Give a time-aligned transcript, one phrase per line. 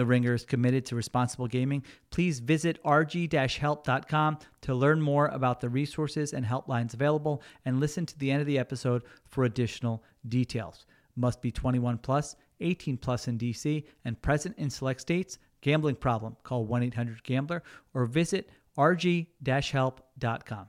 [0.00, 1.84] The Ringer is committed to responsible gaming.
[2.08, 8.18] Please visit rg-help.com to learn more about the resources and helplines available and listen to
[8.18, 10.86] the end of the episode for additional details.
[11.16, 15.36] Must be 21 plus, 18 plus in DC and present in select states.
[15.60, 16.34] Gambling problem?
[16.44, 18.48] Call 1-800-GAMBLER or visit
[18.78, 20.68] rg-help.com.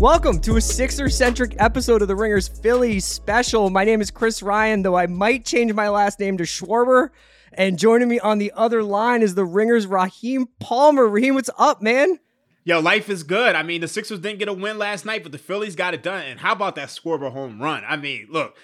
[0.00, 3.68] Welcome to a Sixer centric episode of the Ringers Philly special.
[3.68, 7.10] My name is Chris Ryan, though I might change my last name to Schwarber.
[7.52, 11.06] And joining me on the other line is the Ringers Raheem Palmer.
[11.06, 12.18] Raheem, what's up, man?
[12.62, 13.54] Yo, life is good.
[13.56, 16.02] I mean, the Sixers didn't get a win last night, but the Phillies got it
[16.02, 16.22] done.
[16.26, 17.82] And how about that Schwarber home run?
[17.88, 18.54] I mean, look,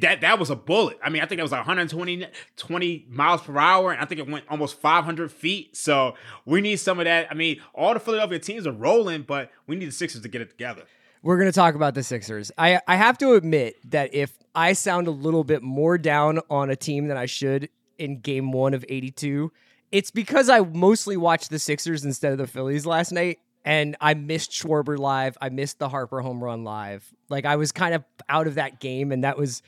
[0.00, 0.98] that that was a bullet.
[1.04, 2.26] I mean, I think that was like 120
[2.56, 5.76] 20 miles per hour, and I think it went almost 500 feet.
[5.76, 6.14] So
[6.46, 7.30] we need some of that.
[7.30, 10.40] I mean, all the Philadelphia teams are rolling, but we need the Sixers to get
[10.40, 10.84] it together.
[11.22, 12.50] We're going to talk about the Sixers.
[12.56, 16.70] I, I have to admit that if I sound a little bit more down on
[16.70, 19.52] a team than I should in game one of 82,
[19.92, 23.38] it's because I mostly watched the Sixers instead of the Phillies last night.
[23.64, 25.38] And I missed Schwarber live.
[25.40, 27.08] I missed the Harper home run live.
[27.28, 29.62] Like I was kind of out of that game, and that was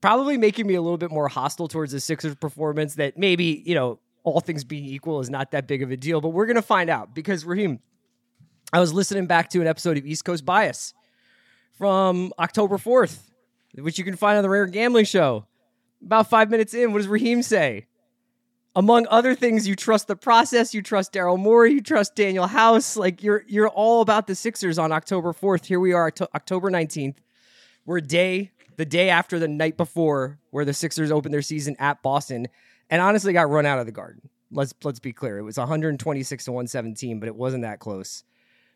[0.00, 2.94] probably making me a little bit more hostile towards the Sixers performance.
[2.94, 6.20] That maybe, you know, all things being equal is not that big of a deal.
[6.20, 7.80] But we're gonna find out because Raheem,
[8.72, 10.94] I was listening back to an episode of East Coast Bias
[11.76, 13.18] from October 4th,
[13.74, 15.46] which you can find on the Rare Gambling Show.
[16.04, 17.86] About five minutes in, what does Raheem say?
[18.74, 22.96] Among other things, you trust the process, you trust Daryl Morey, you trust Danuel House.
[22.96, 25.66] Like you're you're all about the Sixers on October 4th.
[25.66, 27.16] Here we are, October 19th.
[27.84, 32.02] We're day, the day after the night before, where the Sixers opened their season at
[32.02, 32.48] Boston,
[32.88, 34.30] and honestly got run out of the garden.
[34.50, 35.38] Let's let's be clear.
[35.38, 38.24] It was 126 to 117, but it wasn't that close.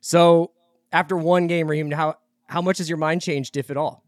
[0.03, 0.53] So
[0.93, 2.17] after one game, Raheem, how
[2.49, 4.05] how much has your mind changed, if at all?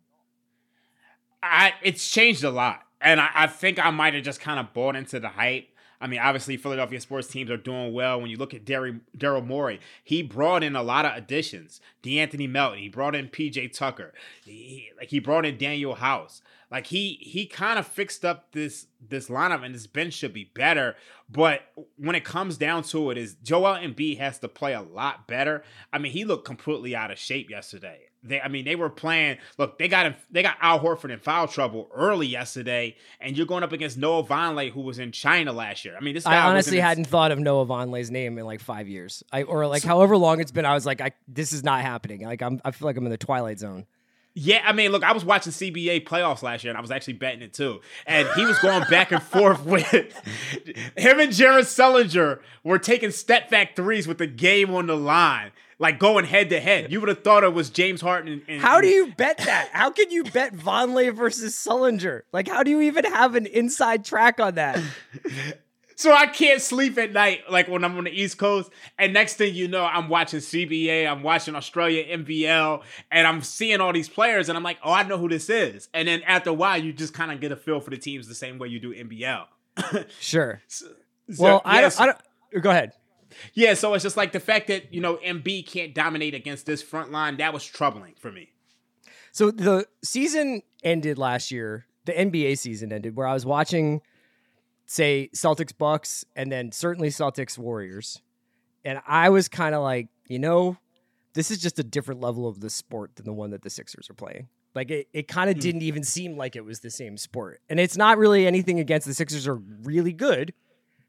[1.43, 2.83] I it's changed a lot.
[3.01, 5.69] And I, I think I might have just kind of bought into the hype.
[6.01, 8.21] I mean, obviously, Philadelphia sports teams are doing well.
[8.21, 11.81] When you look at Daryl Morey, he brought in a lot of additions.
[12.03, 14.13] De'Anthony Melton, he brought in PJ Tucker,
[14.45, 16.43] he, like he brought in Danuel House.
[16.71, 20.51] Like he he kind of fixed up this this lineup, and this bench should be
[20.55, 20.97] better.
[21.31, 21.63] But
[21.97, 25.63] when it comes down to it, is Joel Embiid has to play a lot better.
[25.93, 28.08] I mean, he looked completely out of shape yesterday.
[28.29, 29.39] They, I mean, they were playing.
[29.57, 30.15] Look, they got.
[30.31, 34.25] They got Al Horford in foul trouble early yesterday, and you're going up against Noah
[34.25, 35.97] Vonleh, who was in China last year.
[35.97, 36.27] I mean, this.
[36.27, 39.83] I honestly hadn't thought of Noah Vonleh's name in like five years, I or like
[39.83, 40.65] so, however long it's been.
[40.65, 42.23] I was like, I, this is not happening.
[42.23, 43.87] Like I'm, I feel like I'm in the twilight zone.
[44.41, 47.15] Yeah, I mean, look, I was watching CBA playoffs last year, and I was actually
[47.15, 47.81] betting it too.
[48.07, 49.91] And he was going back and forth with
[50.97, 55.51] him and Jared Sullinger were taking step back threes with the game on the line
[55.79, 56.91] like going head to head.
[56.91, 58.33] You would have thought it was James Harden.
[58.33, 59.71] And, and, how do you bet that?
[59.73, 62.23] How can you bet Vonleh versus Sullinger?
[62.33, 64.81] Like, how do you even have an inside track on that?
[65.97, 68.71] so I can't sleep at night, like when I'm on the East Coast.
[68.99, 73.81] And next thing you know, I'm watching CBA, I'm watching Australia NBL, and I'm seeing
[73.81, 75.89] all these players, and I'm like, oh, I know who this is.
[75.95, 78.27] And then after a while, you just kind of get a feel for the teams
[78.27, 79.47] the same way you do NBL.
[80.21, 80.61] sure.
[80.67, 80.87] So,
[81.39, 82.63] well, I, don't, I don't.
[82.63, 82.93] Go ahead.
[83.55, 86.83] Yeah, so it's just like the fact that, you know, Embiid can't dominate against this
[86.83, 88.51] front line, that was troubling for me.
[89.33, 91.87] So the season ended last year.
[92.07, 94.01] The NBA season ended where I was watching,
[94.87, 98.23] say, Celtics Bucks, and then certainly Celtics Warriors,
[98.85, 100.79] and I was kind of like, you know,
[101.35, 104.09] this is just a different level of the sport than the one that the Sixers
[104.09, 104.49] are playing.
[104.75, 105.61] Like it, it kind of Hmm.
[105.61, 107.61] didn't even seem like it was the same sport.
[107.69, 110.55] And it's not really anything against the Sixers are really good,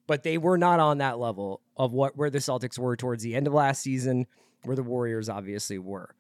[0.09, 3.35] but they were not on that level of what where the Celtics were towards the
[3.35, 4.25] end of last season,
[4.63, 6.15] where the Warriors obviously were.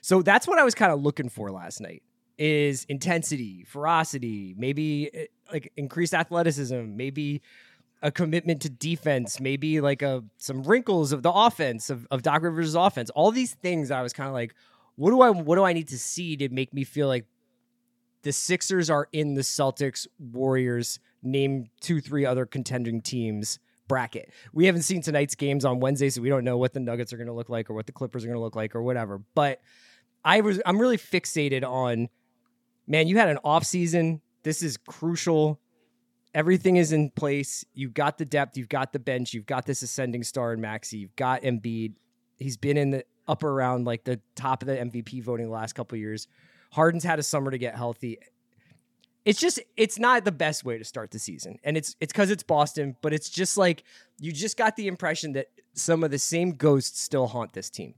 [0.00, 2.04] So that's what I was kind of looking for last night
[2.38, 7.42] is intensity, ferocity, maybe eh, like increased athleticism, maybe
[8.00, 12.42] a commitment to defense, maybe like a some wrinkles of the offense of, of Doc
[12.42, 13.10] Rivers' offense.
[13.10, 14.54] All these things I was kind of like,
[14.94, 17.26] what do I what do I need to see to make me feel like
[18.22, 23.58] the Sixers are in the Celtics, Warriors, name two, three other contending teams
[23.88, 24.30] bracket.
[24.52, 27.16] We haven't seen tonight's games on Wednesday, so we don't know what the Nuggets are
[27.16, 29.20] going to look like or what the Clippers are going to look like or whatever.
[29.34, 29.60] But
[30.24, 32.08] I was I'm really fixated on
[32.86, 34.20] man, you had an off season.
[34.42, 35.60] This is crucial.
[36.34, 37.64] Everything is in place.
[37.74, 40.98] You've got the depth, you've got the bench, you've got this ascending star in Maxey,
[40.98, 41.94] you've got Embiid.
[42.38, 45.74] He's been in the upper around like the top of the MVP voting the last
[45.74, 46.26] couple years.
[46.72, 48.18] Harden's had a summer to get healthy.
[49.24, 51.58] It's just it's not the best way to start the season.
[51.64, 53.84] And it's it's cuz it's Boston, but it's just like
[54.18, 57.94] you just got the impression that some of the same ghosts still haunt this team.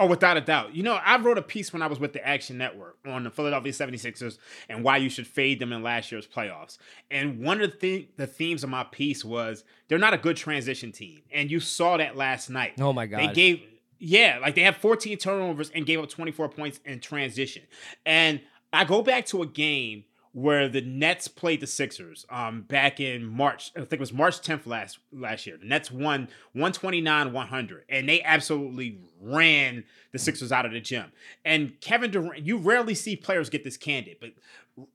[0.00, 0.74] Oh, without a doubt.
[0.74, 3.30] You know, I wrote a piece when I was with the Action Network on the
[3.30, 4.38] Philadelphia 76ers
[4.70, 6.78] and why you should fade them in last year's playoffs.
[7.10, 10.38] And one of the, th- the themes of my piece was they're not a good
[10.38, 11.20] transition team.
[11.30, 12.80] And you saw that last night.
[12.80, 13.20] Oh my god.
[13.20, 13.62] They gave,
[13.98, 17.64] yeah, like they had 14 turnovers and gave up 24 points in transition.
[18.06, 18.40] And
[18.72, 23.24] I go back to a game where the Nets played the Sixers um, back in
[23.24, 23.72] March.
[23.74, 25.56] I think it was March 10th last last year.
[25.56, 31.12] The Nets won 129-100, and they absolutely ran the Sixers out of the gym.
[31.44, 34.30] And Kevin Durant, you rarely see players get this candid, but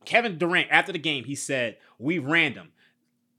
[0.06, 2.72] Kevin Durant after the game, he said, "We ran them."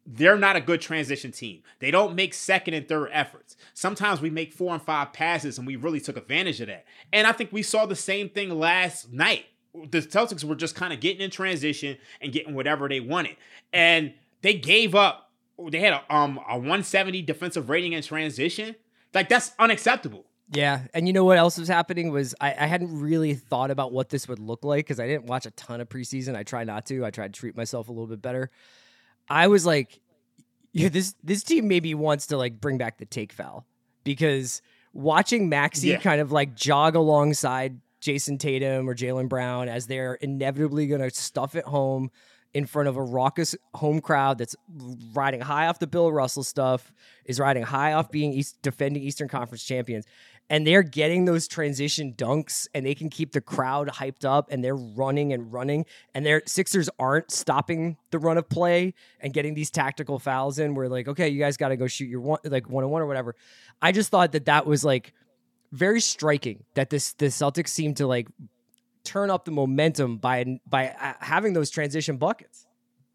[0.06, 1.62] they're not a good transition team.
[1.80, 3.56] They don't make second and third efforts.
[3.74, 6.84] Sometimes we make four and five passes, and we really took advantage of that.
[7.12, 9.46] And I think we saw the same thing last night.
[9.90, 13.36] The Celtics were just kind of getting in transition and getting whatever they wanted,
[13.72, 15.30] and they gave up.
[15.70, 18.76] They had a um a 170 defensive rating in transition.
[19.14, 20.24] Like that's unacceptable.
[20.52, 23.92] Yeah, and you know what else was happening was I, I hadn't really thought about
[23.92, 26.36] what this would look like because I didn't watch a ton of preseason.
[26.36, 27.04] I try not to.
[27.04, 28.50] I tried to treat myself a little bit better.
[29.28, 29.98] I was like,
[30.72, 33.66] yeah, this this team maybe wants to like bring back the take foul
[34.04, 34.62] because
[34.92, 35.96] watching Maxey Yeah.
[35.98, 41.10] kind of like jog alongside Jayson Tatum or Jalen Brown as they're inevitably going to
[41.10, 42.10] stuff it home
[42.54, 44.56] in front of a raucous home crowd that's
[45.12, 46.92] riding high off the Bill Russell stuff,
[47.24, 50.06] is riding high off being East, defending Eastern Conference champions.
[50.48, 54.62] And they're getting those transition dunks and they can keep the crowd hyped up and
[54.62, 55.84] they're running and running.
[56.14, 60.74] And their Sixers aren't stopping the run of play and getting these tactical fouls in
[60.76, 63.02] where like, okay, you guys got to go shoot your one, like one on one
[63.02, 63.34] or whatever.
[63.82, 65.12] I just thought that that was like
[65.72, 68.28] very striking that this, the Celtics seem to like
[69.04, 72.66] turn up the momentum by, by uh, having those transition buckets.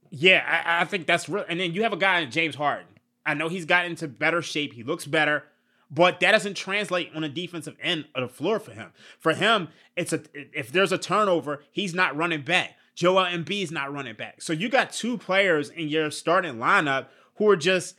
[0.09, 1.45] Yeah, I, I think that's real.
[1.48, 2.88] And then you have a guy James Harden.
[3.25, 4.74] I know he's gotten into better shape.
[4.74, 5.45] He looks better,
[5.89, 8.92] but that doesn't translate on the defensive end of the floor for him.
[9.19, 12.75] For him, it's a if there's a turnover, he's not running back.
[12.95, 14.42] Joel Embiid's not running back.
[14.42, 17.95] So you got two players in your starting lineup who are just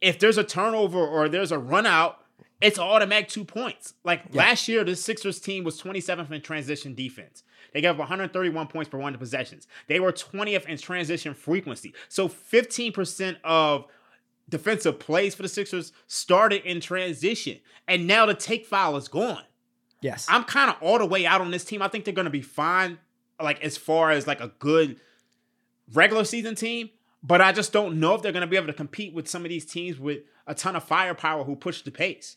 [0.00, 2.18] if there's a turnover or there's a run out,
[2.60, 3.94] it's automatic two points.
[4.04, 7.42] Like last year, the Sixers team was 27th in transition defense.
[7.72, 9.66] They gave up 131 points per 100 possessions.
[9.88, 11.92] They were 20th in transition frequency.
[12.08, 13.86] So 15% of
[14.48, 17.58] defensive plays for the Sixers started in transition.
[17.88, 19.42] And now the take foul is gone.
[20.00, 20.26] Yes.
[20.28, 21.82] I'm kind of all the way out on this team.
[21.82, 22.98] I think they're going to be fine,
[23.42, 25.00] like as far as like a good
[25.92, 26.90] regular season team.
[27.22, 29.44] But I just don't know if they're going to be able to compete with some
[29.44, 32.36] of these teams with a ton of firepower who push the pace.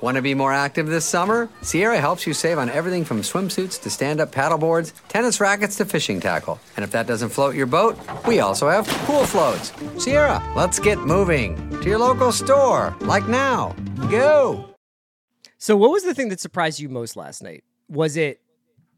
[0.00, 1.48] Want to be more active this summer?
[1.62, 5.84] Sierra helps you save on everything from swimsuits to stand up paddleboards, tennis rackets to
[5.84, 6.58] fishing tackle.
[6.76, 9.72] And if that doesn't float your boat, we also have pool floats.
[10.02, 13.76] Sierra, let's get moving to your local store, like now.
[14.10, 14.74] Go!
[15.58, 17.62] So, what was the thing that surprised you most last night?
[17.88, 18.40] Was it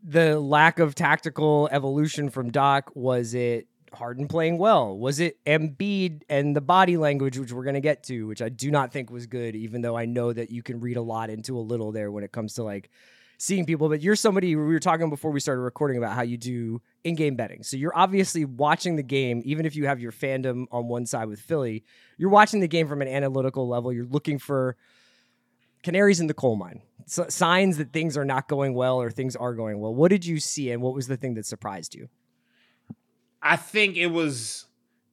[0.03, 2.91] the lack of tactical evolution from Doc?
[2.95, 4.97] Was it Harden playing well?
[4.97, 8.49] Was it Embiid and the body language, which we're going to get to, which I
[8.49, 11.31] do not think was good, even though I know that you can read a lot
[11.31, 12.91] into a little there when it comes to like
[13.39, 13.89] seeing people.
[13.89, 17.15] But you're somebody, we were talking before we started recording about how you do in
[17.15, 17.63] game betting.
[17.63, 21.29] So you're obviously watching the game, even if you have your fandom on one side
[21.29, 21.85] with Philly,
[22.17, 23.93] you're watching the game from an analytical level.
[23.93, 24.77] You're looking for
[25.83, 29.37] canaries in the coal mine, so signs that things are not going well or things
[29.37, 29.95] are going well.
[29.95, 32.09] What did you see, and what was the thing that surprised you?
[33.45, 34.65] I think it was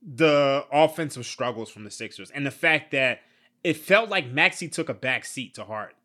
[0.01, 3.19] the offensive struggles from the Sixers and the fact that
[3.63, 5.95] it felt like Maxey took a back seat to Hart.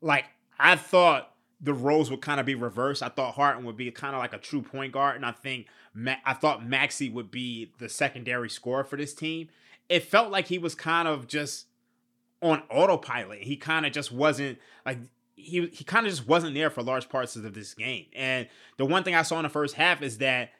[0.00, 0.26] Like
[0.58, 3.02] I thought the roles would kind of be reversed.
[3.02, 5.68] I thought Harden would be kind of like a true point guard, and I think
[5.94, 9.48] Ma- I thought Maxey would be the secondary scorer for this team.
[9.88, 11.66] It felt like he was kind of just
[12.42, 13.42] on autopilot.
[13.42, 14.98] He kind of just wasn't like
[15.36, 18.06] he he kind of just wasn't there for large parts of this game.
[18.14, 20.50] And the one thing I saw in the first half is that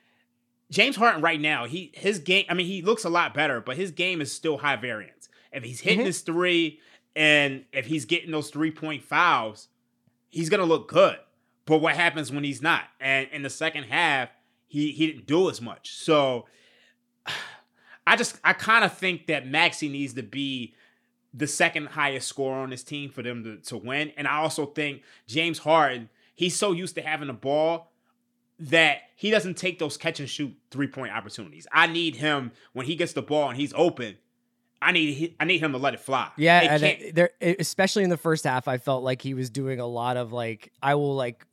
[0.73, 3.76] James Harden right now, he his game, I mean, he looks a lot better, but
[3.76, 5.29] his game is still high variance.
[5.52, 6.07] If he's hitting mm-hmm.
[6.07, 6.81] his three
[7.14, 9.69] and if he's getting those three-point fouls,
[10.31, 11.19] he's gonna look good.
[11.67, 12.85] But what happens when he's not?
[12.99, 14.31] And in the second half,
[14.67, 15.93] he he didn't do as much.
[15.93, 16.47] So
[18.07, 20.75] I just I kind of think that Maxey needs to be
[21.35, 24.11] the second highest scorer on this team for them to, to win.
[24.17, 27.92] And I also think James Harden, he's so used to having the ball
[28.62, 31.66] that he doesn't take those catch and shoot three point opportunities.
[31.73, 34.16] I need him when he gets the ball and he's open.
[34.81, 36.31] I need I need him to let it fly.
[36.37, 39.81] Yeah, it and there, especially in the first half, I felt like he was doing
[39.81, 41.45] a lot of like I will like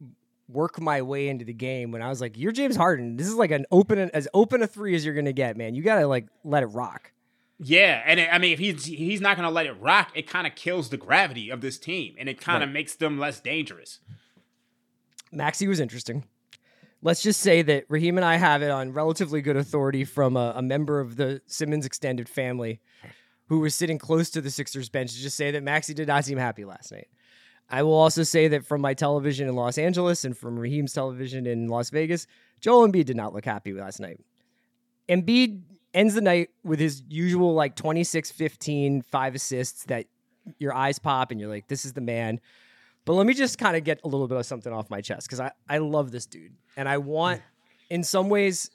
[0.48, 1.92] work my way into the game.
[1.92, 3.18] When I was like, "You're James Harden.
[3.18, 5.76] This is like an open as open a three as you're gonna get, man.
[5.76, 7.12] You gotta like let it rock."
[7.60, 10.48] Yeah, and it, I mean, if he's he's not gonna let it rock, it kind
[10.48, 12.74] of kills the gravity of this team, and it kind of right.
[12.74, 14.00] makes them less dangerous.
[15.32, 16.24] Maxey was interesting.
[17.02, 20.54] Let's just say that Raheem and I have it on relatively good authority from a,
[20.56, 22.82] a member of the Simmons extended family
[23.48, 26.26] who was sitting close to the Sixers bench to just say that Maxey did not
[26.26, 27.08] seem happy last night.
[27.70, 31.46] I will also say that from my television in Los Angeles and from Raheem's television
[31.46, 32.28] in Las Vegas,
[32.60, 34.20] Joel Embiid did not look happy last night.
[35.08, 35.62] Embiid
[35.94, 40.06] ends the night with his usual like 26 15 five assists that
[40.60, 42.40] your eyes pop and you're like this is the man
[43.10, 45.26] but let me just kind of get a little bit of something off my chest
[45.26, 47.42] because I, I love this dude and i want
[47.90, 48.70] in some ways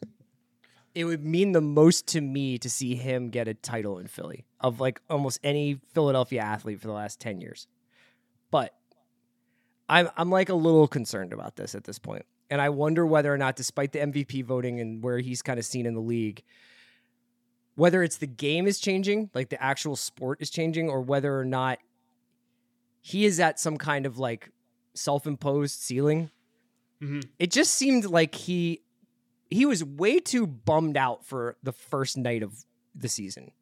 [0.92, 4.44] it would mean the most to me to see him get a title in philly
[4.58, 7.68] of like almost any philadelphia athlete for the last 10 years.
[8.50, 8.74] But
[9.88, 13.32] i'm, I'm like a little concerned about this at this point and i wonder whether
[13.32, 16.42] or not despite the mvp voting and where he's kind of seen in the league
[17.76, 21.44] whether it's the game is changing, like the actual sport is changing, or whether or
[21.44, 21.80] not
[23.06, 24.50] he is at some kind of like
[24.94, 26.30] self-imposed ceiling.
[27.02, 27.20] Mm-hmm.
[27.38, 28.80] It just seemed like he
[29.50, 33.52] he was way too bummed out for the first night of the season.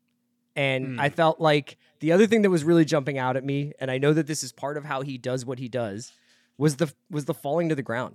[0.55, 1.01] And mm.
[1.01, 3.99] I felt like the other thing that was really jumping out at me, and I
[3.99, 6.13] know that this is part of how he does what he does,
[6.57, 8.15] was the was the falling to the ground.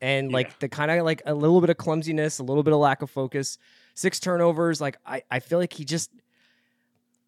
[0.00, 0.36] And yeah.
[0.36, 3.02] like the kind of like a little bit of clumsiness, a little bit of lack
[3.02, 3.58] of focus
[3.94, 4.80] six turnovers.
[4.80, 6.10] Like I, I feel like he just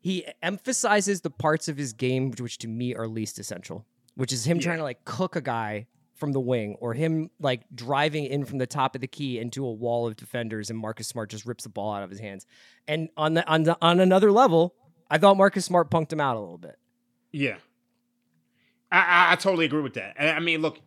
[0.07, 3.85] he emphasizes the parts of his game which to me are least essential,
[4.15, 4.63] which is him yeah.
[4.63, 8.59] trying to like cook a guy from the wing or him like driving in from
[8.59, 11.65] the top of the key into a wall of defenders and Marcus Smart just rips
[11.65, 12.47] the ball out of his hands.
[12.87, 14.77] And on the on the on another level,
[15.11, 16.79] I thought Marcus Smart punked him out a little bit.
[17.33, 17.57] Yeah.
[18.93, 20.15] I, I, I totally agree with that.
[20.23, 20.79] I mean, look,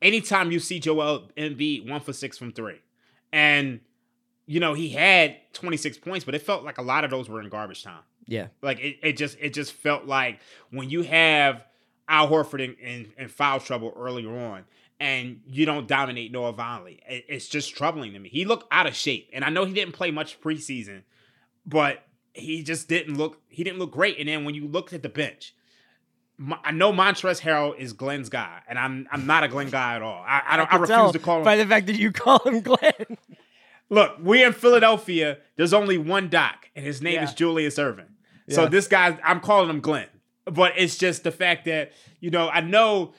[0.00, 2.80] anytime you see Joel Embiid one for six from three,
[3.32, 3.80] and
[4.46, 7.40] you know, he had 26 points, but it felt like a lot of those were
[7.40, 8.02] in garbage time.
[8.30, 8.46] Yeah.
[8.62, 10.38] Like it, it just it just felt like
[10.70, 11.66] when you have
[12.08, 14.64] Al Horford in, in, in foul trouble earlier on
[15.00, 18.28] and you don't dominate Noah Vonleh, it, it's just troubling to me.
[18.28, 19.28] He looked out of shape.
[19.32, 21.02] And I know he didn't play much preseason,
[21.66, 24.16] but he just didn't look he didn't look great.
[24.20, 25.52] And then when you looked at the bench,
[26.62, 30.02] I know Montrezl Harrell is Glenn's guy, and I'm I'm not a Glenn guy at
[30.02, 30.24] all.
[30.24, 30.72] I, I don't.
[30.72, 33.18] I, I refuse to call him by the fact that you call him Glenn.
[33.90, 35.38] Look, we in Philadelphia.
[35.56, 37.24] There's only one Doc, and his name yeah.
[37.24, 38.06] is Julius Erving.
[38.50, 38.56] Yeah.
[38.56, 40.08] So this guy, I'm calling him Glenn.
[40.44, 43.12] But it's just the fact that you know I know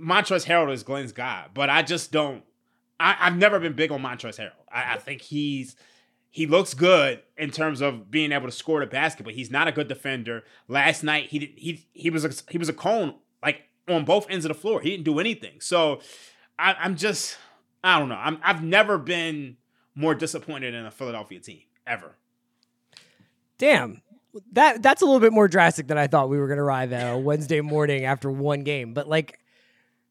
[0.00, 2.42] Montrezl Harrell is Glenn's guy, but I just don't.
[3.00, 4.50] I, have never been big on Montrezl Harrell.
[4.72, 5.76] I, I think he's
[6.30, 9.68] he looks good in terms of being able to score the basket, but he's not
[9.68, 10.44] a good defender.
[10.66, 14.44] Last night he he he was a, he was a cone like on both ends
[14.44, 14.80] of the floor.
[14.80, 15.60] He didn't do anything.
[15.60, 16.00] So
[16.58, 17.36] I, am just
[17.82, 18.16] I don't know.
[18.16, 19.56] I'm I've never been
[19.94, 22.14] more disappointed in a Philadelphia team ever.
[23.58, 24.02] Damn.
[24.52, 26.92] That that's a little bit more drastic than I thought we were going to arrive
[26.92, 28.94] at a Wednesday morning after one game.
[28.94, 29.38] But like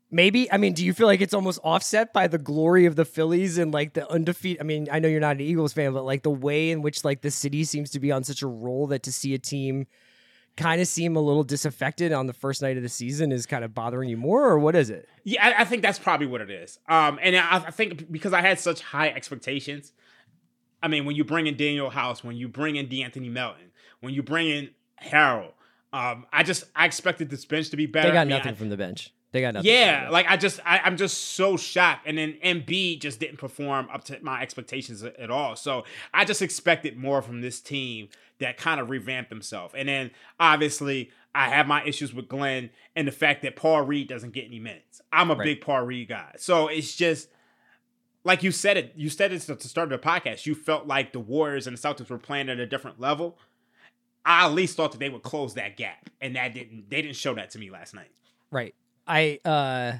[0.10, 0.50] Maybe.
[0.52, 3.58] I mean, do you feel like it's almost offset by the glory of the Phillies
[3.58, 4.62] and like the undefeated?
[4.62, 7.04] I mean, I know you're not an Eagles fan, but like the way in which
[7.04, 9.86] like the city seems to be on such a roll that to see a team
[10.56, 13.64] kind of seem a little disaffected on the first night of the season is kind
[13.64, 15.08] of bothering you more, or what is it?
[15.24, 16.80] Yeah, I, I think that's probably what it is.
[16.88, 19.92] Um, and I, I think because I had such high expectations.
[20.82, 23.67] I mean, when you bring in Danuel House, when you bring in De'Anthony Melton,
[24.02, 24.70] when you bring in
[25.04, 25.52] Harrell,
[25.94, 28.10] um, I just I expected this bench to be better.
[28.10, 29.14] They got I mean, nothing I- from the bench.
[29.34, 29.70] They got nothing.
[29.70, 32.04] Yeah, like I just I, I'm just so shocked.
[32.08, 35.58] And then Embiid just didn't perform up to my expectations at all.
[35.58, 38.08] So I just expected more from this team
[38.40, 39.74] that kind of revamped themselves.
[39.78, 44.08] And then obviously I have my issues with Glenn and the fact that Paul Reed
[44.08, 45.02] doesn't get any minutes.
[45.12, 45.44] I'm a Right.
[45.46, 46.34] big Paul Reed guy.
[46.38, 47.28] So it's just
[48.24, 50.46] like you said it, you said it to to start the podcast.
[50.46, 53.38] You felt like the Warriors and the Celtics were playing at a different level.
[54.28, 56.90] I at least thought that they would close that gap, and that didn't.
[56.90, 58.12] They didn't show that to me last night.
[58.52, 58.76] Right.
[59.08, 59.94] I uh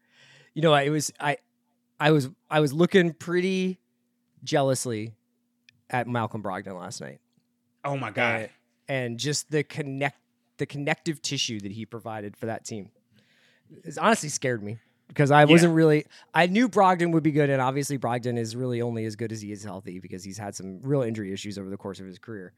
[0.54, 1.36] you know, it was I
[2.00, 3.78] I was I was looking pretty
[4.42, 5.14] jealously
[5.90, 7.20] at Malcolm Brogdon last night.
[7.84, 8.50] Oh my god!
[8.88, 10.18] And, and just the connect
[10.58, 12.90] the connective tissue that he provided for that team.
[13.84, 16.04] It honestly scared me because I wasn't really
[16.34, 19.40] I knew Brogdon would be good and obviously Brogdon is really only as good as
[19.40, 22.18] he is healthy because he's had some real injury issues over the course of his
[22.18, 22.54] career.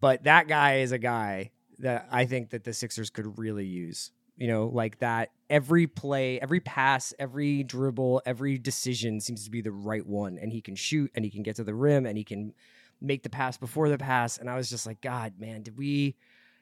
[0.00, 4.10] But that guy is a guy that I think that the Sixers could really use.
[4.36, 9.60] You know, like that every play, every pass, every dribble, every decision seems to be
[9.60, 10.38] the right one.
[10.38, 12.52] And he can shoot and he can get to the rim and he can
[13.00, 14.38] make the pass before the pass.
[14.38, 16.16] And I was just like, God, man, did we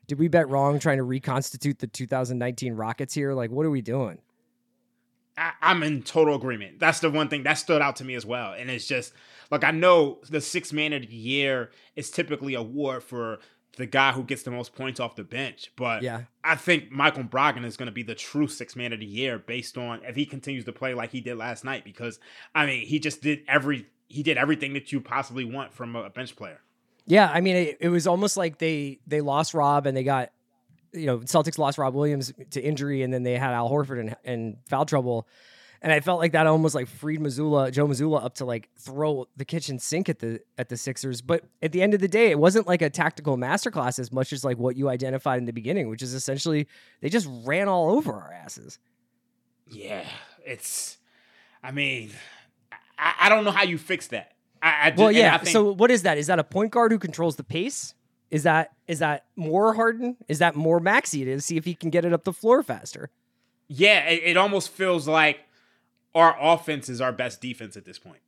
[0.06, 3.32] did we bet wrong trying to reconstitute the 2019 Rockets here?
[3.32, 4.18] Like, what are we doing?
[5.38, 6.78] I, I'm in total agreement.
[6.78, 8.52] That's the one thing that stood out to me as well.
[8.52, 9.14] And it's just
[9.52, 13.38] like I know the six man of the year is typically a award for
[13.76, 15.70] the guy who gets the most points off the bench.
[15.76, 16.22] But Yeah.
[16.42, 19.38] I think Michael Brogdon is going to be the true six man of the year
[19.38, 21.84] based on if he continues to play like he did last night.
[21.84, 22.18] Because
[22.54, 26.10] I mean, he just did every he did everything that you possibly want from a
[26.10, 26.60] bench player.
[27.06, 30.30] Yeah, I mean, it, it was almost like they they lost Rob and they got,
[30.92, 34.16] you know, Celtics lost Rob Williams to injury, and then they had Al Horford in,
[34.24, 35.26] in foul trouble,
[35.82, 39.26] and I felt like that almost like freed Mazzulla, Joe Mazzulla, up to like throw
[39.36, 41.20] the kitchen sink at the at the Sixers.
[41.20, 44.32] But at the end of the day, it wasn't like a tactical masterclass as much
[44.32, 46.68] as like what you identified in the beginning, which is essentially
[47.00, 48.78] they just ran all over our asses.
[49.68, 50.04] Yeah,
[50.46, 50.98] it's.
[51.64, 52.10] I mean,
[52.98, 54.32] I, I don't know how you fix that.
[54.62, 55.36] I, I just, Well, yeah.
[55.38, 56.16] Think- so what is that?
[56.16, 57.94] Is that a point guard who controls the pace?
[58.30, 60.16] Is that is that more Harden?
[60.28, 63.10] Is that more Maxey to see if he can get it up the floor faster?
[63.68, 65.40] Yeah, it, it almost feels like
[66.14, 68.20] our offense is our best defense at this point.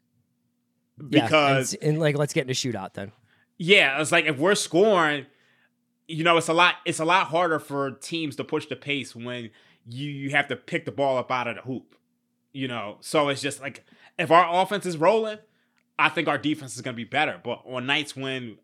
[1.11, 3.13] Yeah, Because and, and like let's get in a shootout then.
[3.59, 5.27] yeah, it's like if we're scoring,
[6.09, 6.77] you know, it's a lot.
[6.85, 9.51] It's a lot harder for teams to push the pace when
[9.89, 11.95] you you have to pick the ball up out of the hoop.
[12.53, 13.85] You know, so it's just like
[14.19, 15.39] if our offense is rolling,
[15.99, 17.41] I think our defense is going to be better.
[17.43, 18.59] But on nights when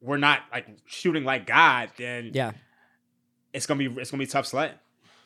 [0.00, 2.52] we're not like shooting like God, then Yeah.
[3.52, 4.76] it's gonna be it's gonna be tough sledding.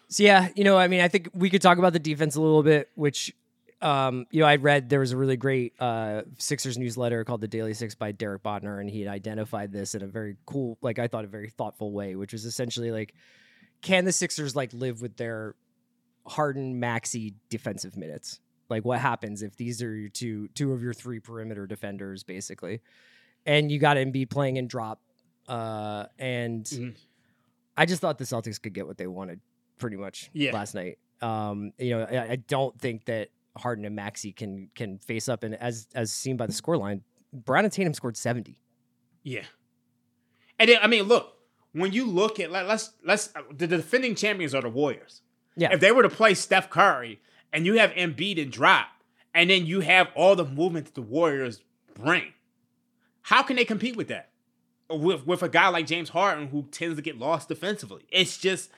[0.09, 2.40] So yeah, you know, I mean, I think we could talk about the defense a
[2.40, 3.35] little bit, which
[3.83, 7.49] um, you know, I read there was a really great uh Sixers newsletter called the
[7.49, 10.99] Daily Six by Derek Bodner, and he had identified this in a very cool, like
[10.99, 13.14] I thought a very thoughtful way, which was essentially like,
[13.83, 15.55] can the Sixers like live with their
[16.27, 18.40] Harden Maxey defensive minutes?
[18.71, 22.81] Like what happens if these are your two two of your three perimeter defenders, basically?
[23.45, 25.01] And you got Embiid playing in drop.
[25.49, 26.97] Uh and Mhm.
[27.77, 29.40] I just thought the Celtics could get what they wanted
[29.78, 30.52] pretty much Yeah.
[30.52, 30.98] last night.
[31.20, 35.42] Um, you know, I, I don't think that Harden and Maxey can can face up,
[35.42, 37.00] and as as seen by the scoreline,
[37.32, 38.58] Brown and Tatum scored seventy.
[39.22, 39.44] Yeah.
[40.58, 41.34] And then, I mean, look,
[41.72, 45.22] when you look at let, let's let's the defending champions are the Warriors.
[45.56, 45.72] Yeah.
[45.72, 47.20] If they were to play Steph Curry
[47.52, 48.88] and you have Embiid and drop,
[49.32, 51.62] and then you have all the movement that the Warriors
[51.94, 52.34] bring,
[53.22, 54.30] how can they compete with that?
[54.90, 58.04] With with a guy like James Harden who tends to get lost defensively.
[58.10, 58.70] It's just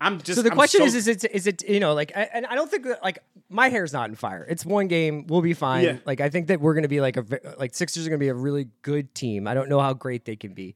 [0.00, 2.12] I'm just so the I'm question so- is, is it is it you know like
[2.14, 4.44] I, and I don't think that like my hair's not in fire.
[4.48, 5.84] It's one game, we'll be fine.
[5.84, 5.96] Yeah.
[6.04, 7.24] Like I think that we're gonna be like a
[7.58, 9.46] like Sixers are gonna be a really good team.
[9.48, 10.74] I don't know how great they can be.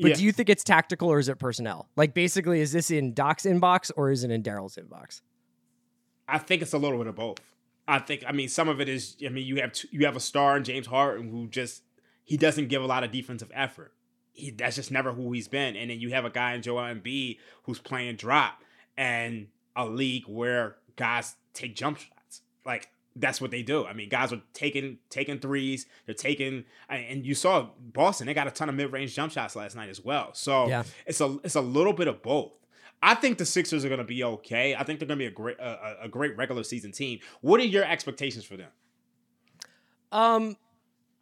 [0.00, 0.14] But Yeah.
[0.16, 1.88] do you think it's tactical or is it personnel?
[1.96, 5.20] Like basically, is this in Doc's inbox or is it in Daryl's inbox?
[6.26, 7.38] I think it's a little bit of both.
[7.86, 10.20] I think I mean some of it is I mean you have you have a
[10.20, 11.82] star in James Harden who just
[12.24, 13.92] he doesn't give a lot of defensive effort.
[14.32, 15.76] He, that's just never who he's been.
[15.76, 18.62] And then you have a guy in Joel Embiid who's playing drop
[18.96, 22.40] and a league where guys take jump shots.
[22.64, 23.84] Like that's what they do.
[23.84, 25.84] I mean, guys are taking taking threes.
[26.06, 28.26] They're taking and you saw Boston.
[28.26, 30.30] They got a ton of mid range jump shots last night as well.
[30.32, 30.84] So Yeah.
[31.06, 32.52] it's a it's a little bit of both.
[33.04, 34.76] I think the Sixers are going to be okay.
[34.76, 37.18] I think they're going to be a great a, a great regular season team.
[37.40, 38.70] What are your expectations for them?
[40.10, 40.56] Um,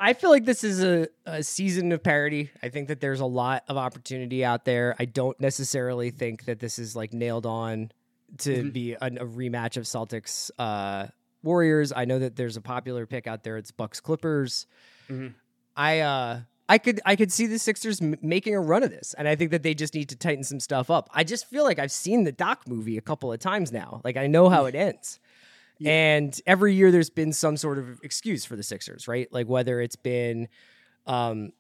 [0.03, 2.51] I feel like this is a, a season of parity.
[2.63, 4.97] I think that there's a lot of opportunity out there.
[4.99, 7.93] I don't necessarily think that this is like nailed on
[8.39, 8.71] to mm-hmm.
[8.71, 11.09] be a, a, rematch of Celtics uh,
[11.43, 11.93] Warriors.
[11.95, 13.59] I know that there's a popular pick out there.
[13.59, 14.67] It's Bucks Clippers.
[15.11, 15.29] Mm-hmm.
[15.77, 19.15] I uh I could I could see the Sixers m- making a run of this,
[19.19, 21.11] and I think that they just need to tighten some stuff up.
[21.13, 24.01] I just feel like I've seen the Doc movie a couple of times now.
[24.05, 25.21] Like I know how it ends.
[25.89, 29.33] And every year there's been some sort of excuse for the Sixers, right?
[29.33, 30.49] Like whether it's been,
[31.07, 31.53] um,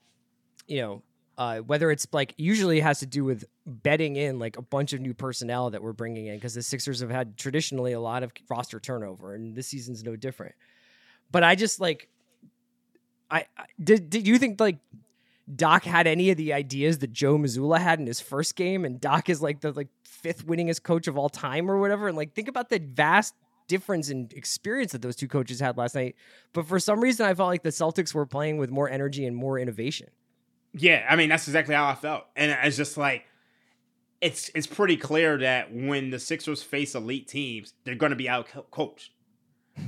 [0.66, 1.02] you know,
[1.38, 5.00] uh, whether it's like usually has to do with betting in like a bunch of
[5.00, 8.32] new personnel that we're bringing in because the Sixers have had traditionally a lot of
[8.50, 10.54] roster turnover, and this season's no different.
[11.30, 12.08] But I just like,
[13.30, 14.10] I, I did.
[14.10, 14.78] Did you think like
[15.56, 19.00] Doc had any of the ideas that Joe Mazzulla had in his first game, and
[19.00, 22.08] Doc is like the like fifth winningest coach of all time or whatever.
[22.08, 23.34] And like think about the vast
[23.70, 26.16] difference in experience that those two coaches had last night.
[26.52, 29.36] But for some reason, I felt like the Celtics were playing with more energy and
[29.36, 30.08] more innovation.
[30.74, 33.24] Yeah, I mean that's exactly how I felt, and it's just like
[34.20, 38.28] it's it's pretty clear that when the Sixers face elite teams, they're going to be
[38.28, 39.10] out coached.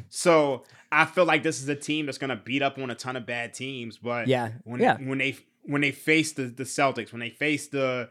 [0.09, 2.95] So I feel like this is a team that's going to beat up on a
[2.95, 4.97] ton of bad teams, but yeah, when yeah.
[4.99, 8.09] when they when they face the the Celtics, when they face the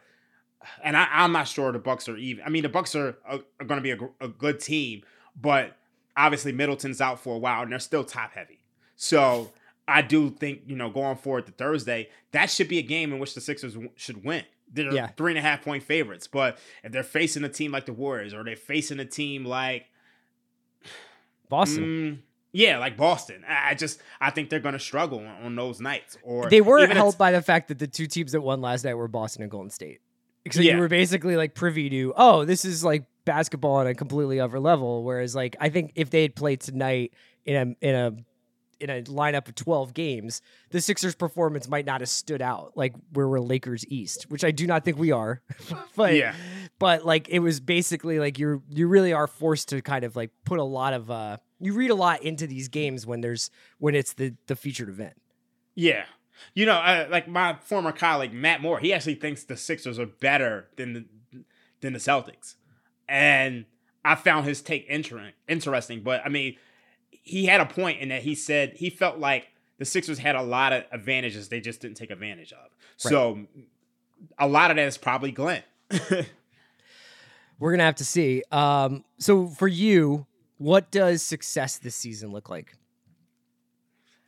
[0.83, 2.43] and I, am not sure the Bucks are even.
[2.45, 5.03] I mean, the Bucks are, are, are going to be a, a, good team,
[5.39, 5.77] but
[6.15, 8.59] obviously Middleton's out for a while and they're still top heavy.
[8.95, 9.51] So
[9.87, 13.19] I do think, you know, going forward to Thursday, that should be a game in
[13.19, 14.43] which the Sixers should win.
[14.73, 15.07] They're yeah.
[15.07, 16.27] three and a half point favorites.
[16.27, 19.85] But if they're facing a team like the Warriors or they're facing a team like
[21.49, 21.83] Boston.
[21.83, 22.17] Mm,
[22.53, 23.43] yeah, like Boston.
[23.47, 26.17] I just I think they're going to struggle on, on, those nights.
[26.23, 28.93] Or they were helped by the fact that the two teams that won last night
[28.93, 29.99] were Boston and Golden State.
[30.49, 30.73] So yeah.
[30.73, 34.59] you were basically like privy to, oh, this is like basketball on a completely other
[34.59, 35.03] level.
[35.03, 37.13] Whereas like I think if they had played tonight
[37.45, 38.11] in a in a
[38.81, 42.93] in a lineup of 12 games, the Sixers performance might not have stood out like
[43.13, 45.41] where we're Lakers East, which I do not think we are.
[45.95, 46.33] but yeah.
[46.79, 50.31] but like it was basically like you're you really are forced to kind of like
[50.45, 53.95] put a lot of uh you read a lot into these games when there's when
[53.95, 55.13] it's the the featured event.
[55.75, 56.05] Yeah.
[56.55, 60.07] You know, uh, like my former colleague Matt Moore, he actually thinks the Sixers are
[60.07, 61.05] better than the
[61.81, 62.55] than the Celtics
[63.11, 63.65] and
[64.05, 66.01] I found his take inter- interesting.
[66.01, 66.55] But I mean,
[67.11, 70.41] he had a point in that he said he felt like the Sixers had a
[70.41, 72.59] lot of advantages they just didn't take advantage of.
[72.59, 73.11] Right.
[73.11, 73.47] So
[74.39, 75.61] a lot of that is probably Glenn.
[77.59, 78.43] We're gonna have to see.
[78.51, 80.25] Um, so for you,
[80.57, 82.77] what does success this season look like?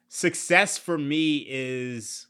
[0.10, 2.28] Success for me is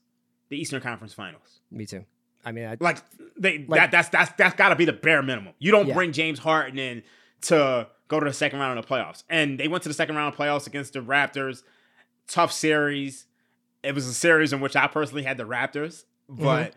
[0.50, 1.60] the Eastern Conference Finals.
[1.72, 2.06] Me too.
[2.46, 3.00] I mean, I, like
[3.38, 5.54] they like, that that's that's that's got to be the bare minimum.
[5.60, 5.94] You don't yeah.
[5.94, 7.04] bring James Harden in
[7.42, 10.16] to go to the second round of the playoffs, and they went to the second
[10.16, 11.64] round of playoffs against the Raptors.
[12.28, 13.26] Tough series.
[13.84, 16.74] It was a series in which I personally had the Raptors, but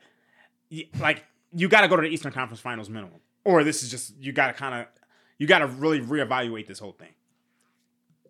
[0.72, 1.00] mm-hmm.
[1.00, 4.16] like you got to go to the Eastern Conference Finals minimum, or this is just
[4.18, 4.86] you got to kind of
[5.38, 7.14] you got to really reevaluate this whole thing.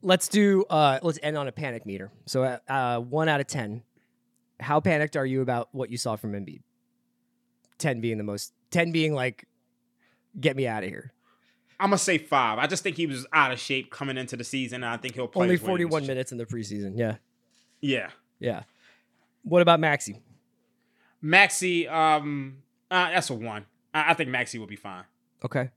[0.03, 0.64] Let's do.
[0.68, 2.12] uh Let's end on a panic meter.
[2.27, 3.83] So, uh, uh one out of ten.
[4.61, 6.61] How panicked are you about what you saw from Embiid?
[7.78, 9.46] 10 being the most 10 being like
[10.38, 11.12] get me out of here.
[11.78, 12.58] I'm gonna say five.
[12.58, 14.82] I just think he was out of shape coming into the season.
[14.82, 16.94] I think he'll play only 41 minutes in the preseason.
[16.96, 17.16] Yeah,
[17.80, 18.62] yeah, yeah.
[19.42, 20.22] What about Maxey?
[21.20, 23.66] Maxey, um, uh, that's a one.
[23.92, 25.04] I, I think Maxey will be fine.
[25.44, 25.70] Okay.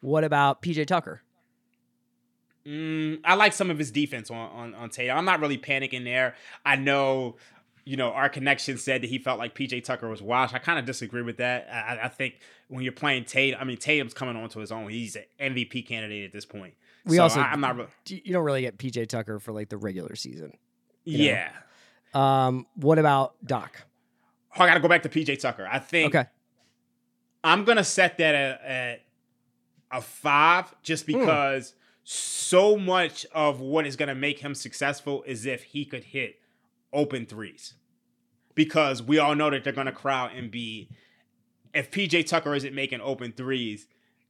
[0.00, 1.22] What about PJ Tucker?
[2.66, 5.18] Mm, I like some of his defense on on on Tatum.
[5.18, 6.34] I'm not really panicking there.
[6.64, 7.36] I know
[7.84, 10.54] you know, our connection said that he felt like PJ Tucker was washed.
[10.54, 11.68] I kind of disagree with that.
[11.70, 14.88] I, I, think when you're playing Tatum, I mean, Tatum's coming onto his own.
[14.88, 16.74] He's an MVP candidate at this point.
[17.04, 17.76] We so also, I, am not.
[17.76, 20.56] Really, you don't really get PJ Tucker for like the regular season.
[21.04, 21.50] Yeah.
[22.14, 22.20] Know?
[22.20, 22.66] Um.
[22.76, 23.82] What about Doc?
[24.56, 25.68] Oh, I got to go back to PJ Tucker.
[25.70, 26.14] I think.
[26.14, 26.28] Okay.
[27.42, 29.00] I'm gonna set that at, at
[29.92, 31.18] a five, just hmm.
[31.18, 31.74] because mm.
[32.04, 36.40] so much of what is gonna make him successful is if he could hit
[36.94, 37.74] open threes
[38.54, 40.88] because we all know that they're going to crowd Embiid.
[41.74, 43.86] If PJ Tucker isn't making open threes,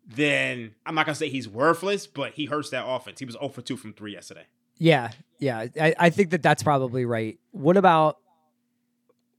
[0.06, 3.18] then I'm not gonna say he's worthless, but he hurts that offense.
[3.18, 4.46] He was 0 for 2 from three yesterday.
[4.76, 7.38] Yeah, yeah, I, I think that that's probably right.
[7.52, 8.18] What about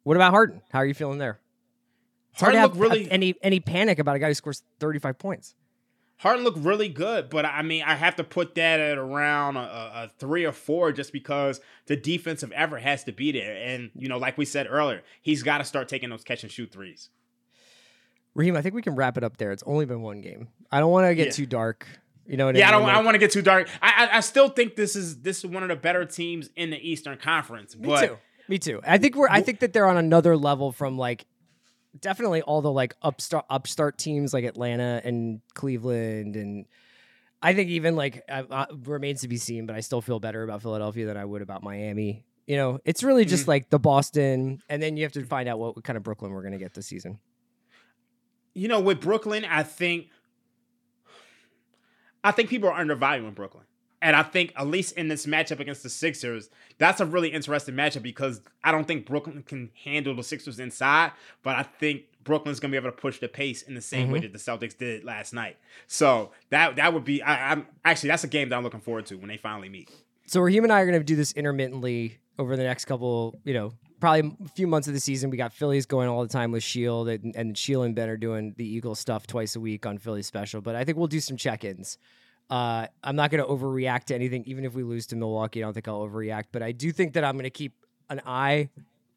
[0.03, 0.61] what about Harden?
[0.71, 1.39] How are you feeling there?
[2.31, 4.63] It's Harden hard to have, really have any any panic about a guy who scores
[4.79, 5.55] 35 points.
[6.17, 9.60] Harden looked really good, but I mean, I have to put that at around a,
[9.60, 13.56] a, three or four just because the defensive effort has to be there.
[13.58, 16.51] And, you know, like we said earlier, he's got to start taking those catch and
[16.51, 17.10] shoot threes.
[18.34, 19.51] Raheem, I think we can wrap it up there.
[19.51, 20.47] It's only been one game.
[20.71, 21.32] I don't want to get Yeah.
[21.34, 21.88] too dark.
[22.28, 22.82] You know what Yeah, I I don't.
[22.82, 22.89] mean?
[22.89, 23.69] I Like- don't want to get too dark.
[23.82, 26.69] I, I I still think this is this is one of the better teams in
[26.71, 27.75] the Eastern Conference.
[27.78, 28.17] Me but too.
[28.47, 28.80] Me too.
[28.86, 29.28] I think we're.
[29.30, 31.25] I think that they're on another level from like
[31.99, 36.65] definitely all the like upstart upstart teams like Atlanta and Cleveland and
[37.41, 40.43] I think even like uh, uh, remains to be seen, but I still feel better
[40.43, 42.25] about Philadelphia than I would about Miami.
[42.47, 43.49] You know, it's really just Mm-hmm.
[43.51, 46.41] like the Boston, and then you have to find out what kind of Brooklyn we're
[46.41, 47.19] going to get this season.
[48.55, 50.08] you know, with Brooklyn, I think
[52.23, 53.65] I think people are undervaluing Brooklyn.
[54.01, 57.75] And I think at least in this matchup against the Sixers, that's a really interesting
[57.75, 61.12] matchup because I don't think Brooklyn can handle the Sixers inside,
[61.43, 64.19] but I think Brooklyn's gonna be able to push the pace in the same way
[64.19, 64.34] mm-hmm.
[64.34, 65.58] that the Celtics did last night.
[65.88, 69.05] So that that would be I, I'm actually that's a game that I'm looking forward
[69.08, 69.89] to when they finally meet.
[70.27, 73.53] So Raheem and I are going to do this intermittently over the next couple, you
[73.53, 75.29] know, probably a few months of the season.
[75.29, 78.17] We got Phillies going all the time with Sheil, and, and Sheil and Ben are
[78.17, 80.62] doing the Eagle stuff twice a week on Philly special.
[80.62, 81.97] But I think we'll do some check-ins.
[82.49, 85.63] Uh, I'm not going to overreact to anything, even if we lose to Milwaukee.
[85.63, 87.73] I don't think I'll overreact, but I do think that I'm going to keep
[88.10, 88.69] an eye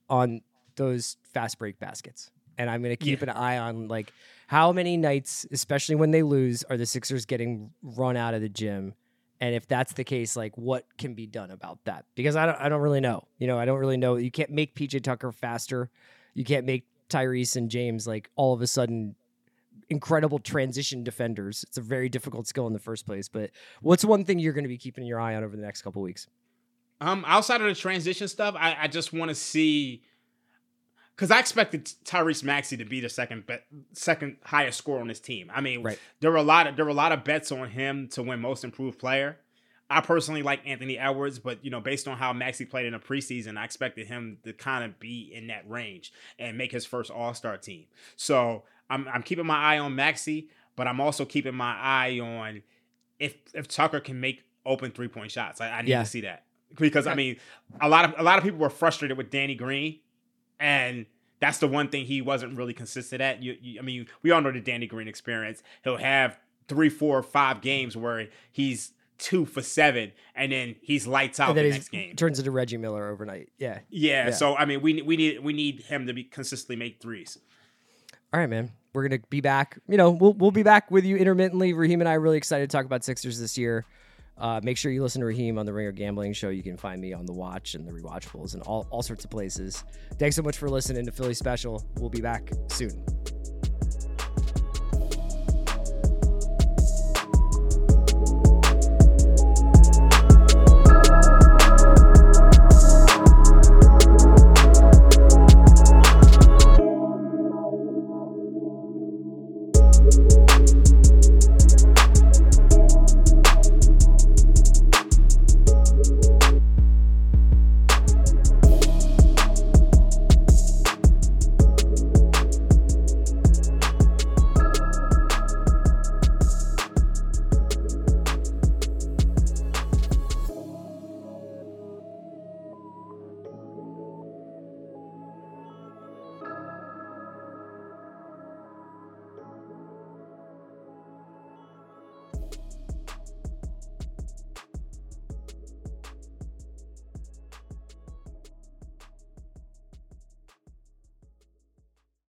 [0.09, 0.41] on
[0.77, 4.13] those fast break baskets, and I'm going to keep an eye on like
[4.47, 8.49] how many nights, especially when they lose, are the Sixers getting run out of the
[8.49, 8.95] gym.
[9.41, 12.07] And if that's the case, like what can be done about that?
[12.15, 13.29] Because I don't I don't really know.
[13.39, 14.17] You know, I don't really know.
[14.17, 15.91] You can't make PJ Tucker faster.
[16.35, 19.15] You can't make Tyrese and James like all of a sudden
[19.91, 21.65] incredible transition defenders.
[21.69, 23.29] It's a very difficult skill in the first place.
[23.29, 25.83] But what's one thing you're going to be keeping your eye on over the next
[25.83, 26.27] couple weeks?
[27.01, 30.03] Um, outside of the transition stuff, I, I just want to see
[31.15, 35.19] because I expected Tyrese Maxey to be the second bet, second highest scorer on this
[35.21, 35.51] team.
[35.53, 35.99] I mean, Right.
[36.21, 38.41] there were a lot of there were a lot of bets on him to win
[38.41, 39.39] Most Improved Player.
[39.91, 42.99] I personally like Anthony Edwards, but you know, based on how Maxey played in the
[42.99, 47.11] preseason, I expected him to kind of be in that range and make his first
[47.11, 47.87] All Star team.
[48.17, 52.63] So I'm I'm keeping my eye on Maxey, but I'm also keeping my eye on
[53.19, 55.61] if if Tucker can make open three point shots.
[55.61, 56.01] I, I need Yeah.
[56.03, 56.45] to see that
[56.79, 57.37] because I mean,
[57.81, 60.01] a lot of a lot of people were frustrated with Danny Green,
[60.61, 61.07] and
[61.41, 63.43] that's the one thing he wasn't really consistent at.
[63.43, 65.63] You, you I mean, we all know the Danny Green experience.
[65.85, 71.41] He'll have three, four, five games where he's two for seven, and then he's lights
[71.41, 72.17] out and the then next game.
[72.17, 73.51] turns into Reggie Miller overnight.
[73.59, 73.81] Yeah.
[73.91, 74.31] yeah, Yeah.
[74.33, 77.39] So I mean, we we need we need him to be consistently make threes.
[78.33, 78.71] All right, man.
[78.95, 79.79] We're gonna be back.
[79.89, 81.73] You know, we'll we'll be back with you intermittently.
[81.73, 83.85] Raheem and I are really excited to talk about Sixers this year.
[84.37, 86.49] Uh, make sure you listen to Raheem on the Ringer Gambling Show.
[86.49, 89.31] You can find me on the Watch and the Rewatchables and all all sorts of
[89.31, 89.85] places.
[90.19, 91.85] Thanks so much for listening to Philly Special.
[91.99, 93.05] We'll be back soon.